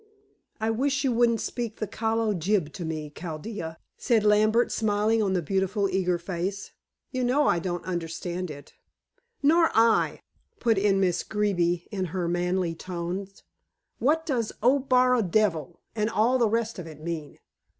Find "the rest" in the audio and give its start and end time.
16.39-16.79